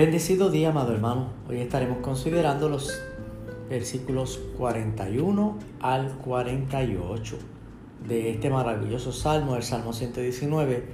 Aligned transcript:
Bendecido 0.00 0.48
día, 0.48 0.70
amado 0.70 0.94
hermano. 0.94 1.26
Hoy 1.46 1.58
estaremos 1.60 1.98
considerando 1.98 2.70
los 2.70 3.02
versículos 3.68 4.40
41 4.56 5.58
al 5.78 6.12
48 6.12 7.36
de 8.08 8.30
este 8.30 8.48
maravilloso 8.48 9.12
salmo, 9.12 9.56
el 9.56 9.62
Salmo 9.62 9.92
119, 9.92 10.84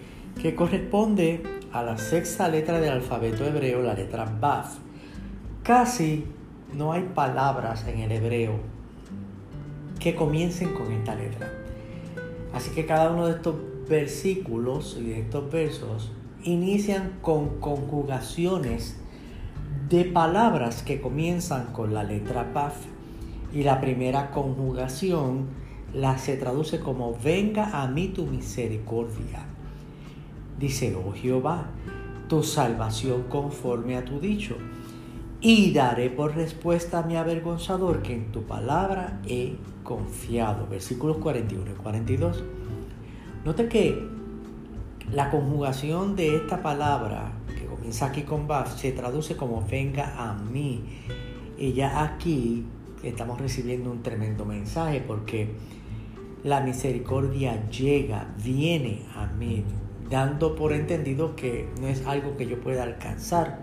que 0.43 0.57
corresponde 0.57 1.45
a 1.71 1.84
la 1.84 1.98
sexta 1.98 2.48
letra 2.48 2.80
del 2.80 2.95
alfabeto 2.95 3.45
hebreo, 3.45 3.80
la 3.80 3.95
letra 3.95 4.25
Baf. 4.25 4.79
Casi 5.62 6.25
no 6.75 6.93
hay 6.93 7.02
palabras 7.02 7.86
en 7.86 8.00
el 8.00 8.11
hebreo 8.11 8.54
que 10.00 10.16
comiencen 10.16 10.75
con 10.75 10.91
esta 10.91 11.14
letra. 11.14 11.48
Así 12.52 12.71
que 12.71 12.86
cada 12.86 13.13
uno 13.13 13.29
de 13.29 13.35
estos 13.36 13.54
versículos 13.88 14.99
y 15.00 15.11
de 15.11 15.21
estos 15.21 15.49
versos 15.52 16.11
inician 16.46 17.18
con 17.22 17.61
conjugaciones 17.61 18.96
de 19.89 20.04
palabras 20.04 20.82
que 20.82 21.00
comienzan 21.00 21.67
con 21.72 21.94
la 21.94 22.03
letra 22.03 22.53
Paf. 22.53 22.75
Y 23.53 23.63
la 23.63 23.81
primera 23.81 24.31
conjugación 24.32 25.46
la 25.94 26.18
se 26.18 26.36
traduce 26.36 26.81
como 26.81 27.17
venga 27.22 27.82
a 27.82 27.86
mí 27.86 28.08
tu 28.08 28.27
misericordia. 28.27 29.46
Dice, 30.58 30.94
oh 30.96 31.13
Jehová, 31.13 31.71
tu 32.28 32.42
salvación 32.42 33.25
conforme 33.28 33.97
a 33.97 34.05
tu 34.05 34.20
dicho. 34.20 34.56
Y 35.41 35.72
daré 35.72 36.11
por 36.11 36.34
respuesta 36.34 36.98
a 36.98 37.03
mi 37.03 37.16
avergonzador 37.16 38.03
que 38.03 38.14
en 38.14 38.33
tu 38.33 38.42
palabra 38.42 39.20
he 39.27 39.56
confiado. 39.84 40.66
Versículos 40.66 41.19
41 41.19 41.70
y 41.70 41.75
42. 41.75 42.42
Note 43.44 43.69
que 43.69 44.08
la 45.12 45.30
conjugación 45.30 46.16
de 46.16 46.36
esta 46.36 46.62
palabra, 46.62 47.32
que 47.86 47.92
comienza 47.92 48.06
aquí 48.06 48.22
con 48.22 48.48
Baf, 48.48 48.76
se 48.80 48.92
traduce 48.92 49.36
como 49.36 49.64
venga 49.64 50.14
a 50.18 50.34
mí. 50.34 50.82
Y 51.56 51.72
ya 51.72 52.02
aquí 52.02 52.64
estamos 53.04 53.40
recibiendo 53.40 53.92
un 53.92 54.02
tremendo 54.02 54.44
mensaje 54.44 55.00
porque 55.06 55.50
la 56.42 56.60
misericordia 56.60 57.68
llega, 57.70 58.34
viene 58.42 59.02
a 59.14 59.26
mí, 59.26 59.64
dando 60.10 60.56
por 60.56 60.72
entendido 60.72 61.36
que 61.36 61.68
no 61.80 61.86
es 61.86 62.04
algo 62.06 62.36
que 62.36 62.46
yo 62.46 62.60
pueda 62.60 62.82
alcanzar 62.82 63.60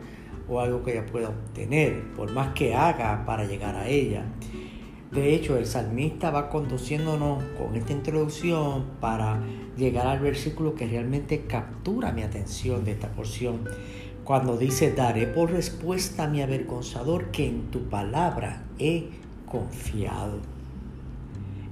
o 0.48 0.62
algo 0.62 0.84
que 0.84 0.96
yo 0.96 1.06
pueda 1.06 1.30
obtener, 1.30 2.14
por 2.16 2.32
más 2.32 2.54
que 2.54 2.74
haga 2.74 3.26
para 3.26 3.44
llegar 3.44 3.76
a 3.76 3.90
ella. 3.90 4.24
De 5.12 5.36
hecho, 5.36 5.58
el 5.58 5.66
salmista 5.66 6.32
va 6.32 6.50
conduciéndonos 6.50 7.44
con 7.58 7.76
esta 7.76 7.92
introducción 7.92 8.86
para 9.00 9.44
llegar 9.78 10.08
al 10.08 10.20
versículo 10.20 10.74
que 10.74 10.88
realmente 10.88 11.46
captura 11.46 12.12
mi 12.12 12.24
atención 12.24 12.84
de 12.84 12.94
esta 12.94 13.12
porción. 13.12 13.60
Cuando 14.24 14.58
dice, 14.58 14.94
daré 14.94 15.28
por 15.28 15.52
respuesta 15.52 16.24
a 16.24 16.28
mi 16.28 16.42
avergonzador 16.42 17.32
que 17.32 17.48
en 17.48 17.72
tu 17.72 17.90
palabra 17.90 18.64
he 18.80 19.10
confiado. 19.46 20.40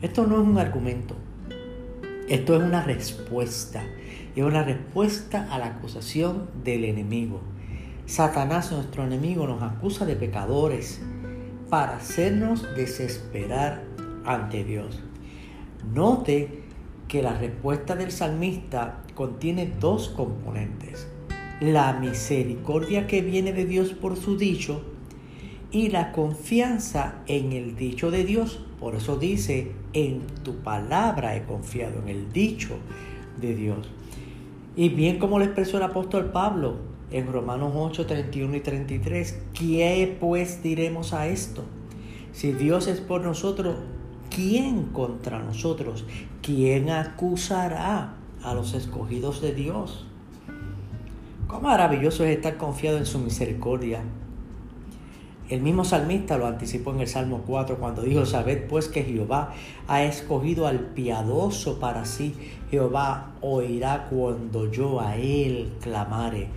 Esto 0.02 0.28
no 0.28 0.42
es 0.42 0.48
un 0.48 0.58
argumento, 0.58 1.16
esto 2.28 2.56
es 2.56 2.64
una 2.64 2.84
respuesta. 2.84 3.84
Es 4.36 4.44
una 4.44 4.64
respuesta 4.64 5.48
a 5.52 5.60
la 5.60 5.66
acusación 5.66 6.48
del 6.64 6.86
enemigo. 6.86 7.42
Satanás, 8.06 8.72
nuestro 8.72 9.04
enemigo, 9.04 9.46
nos 9.46 9.62
acusa 9.62 10.06
de 10.06 10.16
pecadores, 10.16 11.02
para 11.70 11.98
hacernos 11.98 12.64
desesperar 12.76 13.84
ante 14.26 14.64
Dios. 14.64 15.02
Note 15.94 16.64
que 17.08 17.22
la 17.22 17.34
respuesta 17.34 17.96
del 17.96 18.12
salmista 18.12 19.02
contiene 19.16 19.74
dos 19.80 20.10
componentes. 20.10 21.08
La 21.62 21.94
misericordia 21.94 23.08
que 23.08 23.22
viene 23.22 23.54
de 23.54 23.66
Dios 23.66 23.94
por 23.94 24.18
su 24.18 24.36
dicho 24.36 24.82
y 25.72 25.90
la 25.90 26.12
confianza 26.12 27.22
en 27.28 27.54
el 27.54 27.76
dicho 27.76 28.12
de 28.12 28.26
Dios. 28.26 28.66
Por 28.80 28.96
eso 28.96 29.16
dice, 29.16 29.72
en 29.94 30.22
tu 30.44 30.56
palabra 30.56 31.36
he 31.36 31.44
confiado, 31.44 32.02
en 32.02 32.10
el 32.10 32.34
dicho 32.34 32.78
de 33.40 33.56
Dios. 33.56 33.90
Y 34.76 34.90
bien 34.90 35.20
como 35.20 35.38
lo 35.38 35.46
expresó 35.46 35.78
el 35.78 35.84
apóstol 35.84 36.32
Pablo, 36.32 36.78
en 37.12 37.32
Romanos 37.32 37.74
8, 37.76 38.08
31 38.08 38.56
y 38.56 38.62
33. 38.62 39.40
¿Qué 39.54 40.18
pues 40.20 40.64
diremos 40.64 41.14
a 41.14 41.28
esto? 41.28 41.64
Si 42.32 42.54
Dios 42.54 42.88
es 42.88 43.02
por 43.02 43.22
nosotros, 43.22 43.76
¿quién 44.34 44.86
contra 44.86 45.40
nosotros? 45.40 46.06
¿Quién 46.42 46.90
acusará 46.90 48.16
a 48.42 48.54
los 48.56 48.74
escogidos 48.74 49.42
de 49.42 49.54
Dios? 49.54 50.08
Maravilloso 51.60 52.24
es 52.24 52.38
estar 52.38 52.58
confiado 52.58 52.98
en 52.98 53.06
su 53.06 53.20
misericordia. 53.20 54.02
El 55.50 55.62
mismo 55.62 55.84
salmista 55.84 56.38
lo 56.38 56.48
anticipó 56.48 56.92
en 56.94 57.02
el 57.02 57.08
Salmo 57.08 57.44
4 57.46 57.78
cuando 57.78 58.04
dijo, 58.04 58.26
sabed 58.26 58.68
pues 58.68 58.88
que 58.88 59.04
Jehová 59.04 59.54
ha 59.88 60.04
escogido 60.04 60.66
al 60.66 60.80
piadoso 60.80 61.78
para 61.80 62.06
sí. 62.06 62.34
Jehová 62.70 63.34
oirá 63.42 64.08
cuando 64.10 64.72
yo 64.72 65.02
a 65.02 65.18
él 65.18 65.74
clamare. 65.82 66.48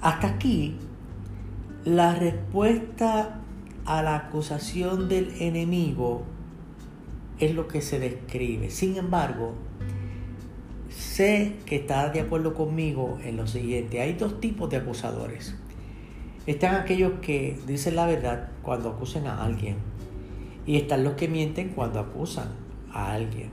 Hasta 0.00 0.28
aquí, 0.28 0.76
la 1.84 2.14
respuesta 2.14 3.40
a 3.84 4.02
la 4.02 4.14
acusación 4.14 5.08
del 5.08 5.34
enemigo 5.40 6.22
es 7.40 7.54
lo 7.54 7.66
que 7.66 7.80
se 7.80 7.98
describe. 7.98 8.70
Sin 8.70 8.96
embargo, 8.96 9.54
sé 11.18 11.54
que 11.66 11.74
está 11.74 12.10
de 12.10 12.20
acuerdo 12.20 12.54
conmigo 12.54 13.18
en 13.24 13.36
lo 13.36 13.48
siguiente. 13.48 14.00
Hay 14.00 14.12
dos 14.12 14.40
tipos 14.40 14.70
de 14.70 14.76
acusadores. 14.76 15.56
Están 16.46 16.76
aquellos 16.76 17.14
que 17.20 17.58
dicen 17.66 17.96
la 17.96 18.06
verdad 18.06 18.50
cuando 18.62 18.90
acusan 18.90 19.26
a 19.26 19.42
alguien. 19.42 19.78
Y 20.64 20.76
están 20.76 21.02
los 21.02 21.14
que 21.14 21.26
mienten 21.26 21.70
cuando 21.70 21.98
acusan 21.98 22.50
a 22.92 23.14
alguien. 23.14 23.50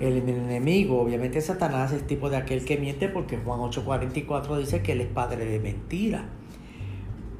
El 0.00 0.16
enemigo, 0.16 0.98
obviamente 0.98 1.42
Satanás, 1.42 1.92
es 1.92 2.06
tipo 2.06 2.30
de 2.30 2.38
aquel 2.38 2.64
que 2.64 2.78
miente 2.78 3.10
porque 3.10 3.36
Juan 3.36 3.60
8:44 3.60 4.56
dice 4.56 4.80
que 4.80 4.92
él 4.92 5.02
es 5.02 5.08
padre 5.08 5.44
de 5.44 5.60
mentira. 5.60 6.24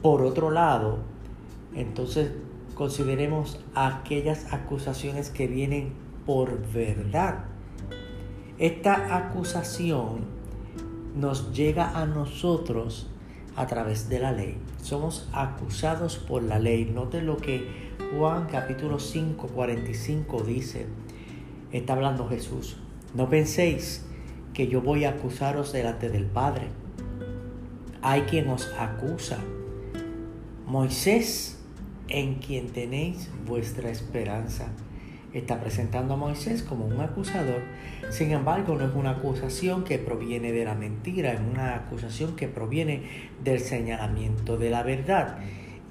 Por 0.03 0.21
otro 0.21 0.51
lado, 0.51 0.99
entonces 1.75 2.33
consideremos 2.75 3.65
aquellas 3.75 4.53
acusaciones 4.53 5.31
que 5.31 5.47
vienen 5.47 5.95
por 6.27 6.71
verdad. 6.71 7.47
Esta 8.59 9.17
acusación 9.17 10.25
nos 11.15 11.53
llega 11.53 11.97
a 11.97 12.07
nosotros 12.07 13.07
a 13.55 13.69
través 13.69 14.09
de 14.09 14.19
la 14.19 14.33
ley. 14.33 14.57
Somos 14.83 15.29
acusados 15.33 16.17
por 16.17 16.43
la 16.43 16.59
ley. 16.59 16.85
Note 16.85 17.23
lo 17.23 17.37
que 17.37 17.69
Juan 18.17 18.49
capítulo 18.51 18.99
5, 18.99 19.47
45 19.47 20.43
dice 20.43 20.87
está 21.71 21.93
hablando 21.93 22.29
Jesús. 22.29 22.79
No 23.15 23.29
penséis 23.29 24.05
que 24.55 24.67
yo 24.67 24.83
voy 24.83 25.05
a 25.05 25.11
acusaros 25.11 25.73
delante 25.73 26.09
del 26.09 26.27
Padre. 26.27 26.67
Hay 28.03 28.23
quien 28.23 28.49
os 28.49 28.73
acusa. 28.77 29.39
Moisés, 30.67 31.61
en 32.09 32.37
quien 32.37 32.69
tenéis 32.69 33.31
vuestra 33.47 33.89
esperanza. 33.89 34.67
Está 35.39 35.61
presentando 35.61 36.15
a 36.15 36.17
Moisés 36.17 36.65
como 36.65 36.85
un 36.85 37.01
acusador. 37.01 37.63
Sin 38.11 38.33
embargo, 38.33 38.75
no 38.75 38.87
es 38.87 38.95
una 38.95 39.11
acusación 39.11 39.85
que 39.85 39.99
proviene 39.99 40.51
de 40.51 40.65
la 40.65 40.75
mentira, 40.75 41.33
es 41.33 41.41
una 41.41 41.77
acusación 41.77 42.35
que 42.35 42.49
proviene 42.49 43.05
del 43.45 43.61
señalamiento 43.61 44.57
de 44.57 44.71
la 44.71 44.83
verdad. 44.83 45.39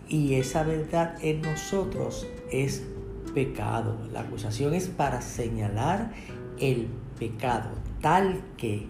Y 0.09 0.35
esa 0.35 0.63
verdad 0.63 1.15
en 1.21 1.41
nosotros 1.41 2.27
es 2.51 2.85
pecado. 3.33 3.97
La 4.11 4.21
acusación 4.21 4.73
es 4.73 4.89
para 4.89 5.21
señalar 5.21 6.11
el 6.59 6.88
pecado, 7.17 7.69
tal 8.01 8.41
que 8.57 8.88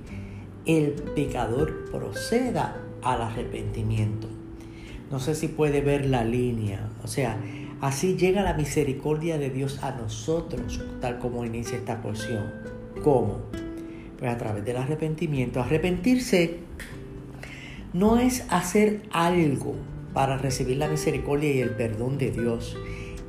el 0.65 0.91
pecador 1.15 1.91
proceda 1.91 2.81
al 3.03 3.21
arrepentimiento. 3.21 4.27
No 5.11 5.19
sé 5.19 5.35
si 5.35 5.47
puede 5.47 5.81
ver 5.81 6.05
la 6.05 6.23
línea. 6.23 6.89
O 7.03 7.07
sea, 7.07 7.37
así 7.81 8.15
llega 8.15 8.43
la 8.43 8.53
misericordia 8.53 9.37
de 9.37 9.49
Dios 9.49 9.83
a 9.83 9.91
nosotros, 9.91 10.81
tal 11.01 11.19
como 11.19 11.45
inicia 11.45 11.77
esta 11.77 12.01
porción. 12.01 12.51
¿Cómo? 13.03 13.41
Pues 14.17 14.31
a 14.31 14.37
través 14.37 14.65
del 14.65 14.77
arrepentimiento. 14.77 15.61
Arrepentirse 15.61 16.59
no 17.93 18.17
es 18.17 18.45
hacer 18.49 19.03
algo 19.11 19.75
para 20.13 20.37
recibir 20.37 20.77
la 20.77 20.87
misericordia 20.87 21.51
y 21.51 21.59
el 21.59 21.71
perdón 21.71 22.17
de 22.17 22.31
Dios 22.31 22.77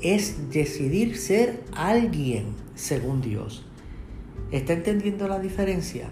es 0.01 0.51
decidir 0.51 1.17
ser 1.17 1.63
alguien 1.75 2.55
según 2.75 3.21
Dios. 3.21 3.65
¿Está 4.51 4.73
entendiendo 4.73 5.29
la 5.29 5.39
diferencia? 5.39 6.09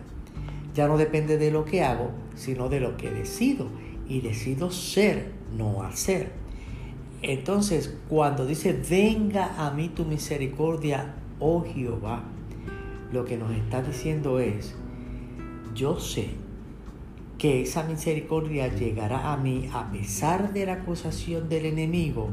Ya 0.75 0.89
no 0.89 0.99
depende 0.99 1.39
de 1.39 1.51
lo 1.51 1.65
que 1.65 1.83
hago, 1.83 2.11
sino 2.35 2.69
de 2.69 2.81
lo 2.81 2.97
que 2.97 3.11
decido. 3.11 3.69
Y 4.09 4.21
decido 4.21 4.71
ser, 4.71 5.33
no 5.57 5.83
hacer. 5.83 6.31
Entonces, 7.23 7.97
cuando 8.09 8.47
dice, 8.47 8.79
venga 8.89 9.67
a 9.67 9.71
mí 9.71 9.89
tu 9.89 10.05
misericordia, 10.05 11.15
oh 11.41 11.65
Jehová, 11.65 12.25
lo 13.13 13.25
que 13.25 13.37
nos 13.37 13.53
está 13.53 13.83
diciendo 13.83 14.39
es, 14.39 14.75
yo 15.75 15.99
sé 15.99 16.31
que 17.39 17.63
esa 17.63 17.83
misericordia 17.83 18.69
llegará 18.75 19.33
a 19.33 19.37
mí 19.37 19.69
a 19.73 19.91
pesar 19.91 20.53
de 20.53 20.67
la 20.67 20.75
acusación 20.75 21.49
del 21.49 21.67
enemigo, 21.67 22.31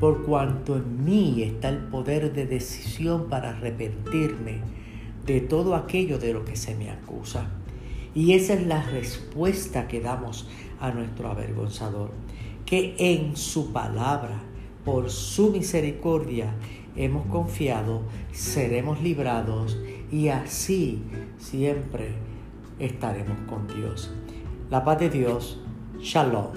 por 0.00 0.24
cuanto 0.24 0.76
en 0.76 1.04
mí 1.04 1.42
está 1.42 1.68
el 1.68 1.78
poder 1.78 2.32
de 2.32 2.46
decisión 2.46 3.28
para 3.28 3.50
arrepentirme 3.50 4.60
de 5.24 5.40
todo 5.40 5.74
aquello 5.74 6.18
de 6.18 6.32
lo 6.32 6.44
que 6.44 6.56
se 6.56 6.74
me 6.74 6.90
acusa. 6.90 7.48
Y 8.14 8.32
esa 8.32 8.54
es 8.54 8.66
la 8.66 8.82
respuesta 8.82 9.88
que 9.88 10.00
damos 10.00 10.48
a 10.80 10.90
nuestro 10.90 11.30
avergonzador, 11.30 12.10
que 12.66 12.94
en 12.98 13.36
su 13.36 13.72
palabra, 13.72 14.40
por 14.84 15.10
su 15.10 15.50
misericordia, 15.50 16.54
hemos 16.96 17.26
confiado, 17.26 18.02
seremos 18.32 19.00
librados 19.02 19.78
y 20.10 20.28
así 20.28 21.02
siempre 21.38 22.14
estaremos 22.78 23.38
con 23.48 23.66
Dios. 23.66 24.12
La 24.70 24.84
paz 24.84 24.98
de 25.00 25.10
Dios, 25.10 25.60
shalom. 25.98 26.52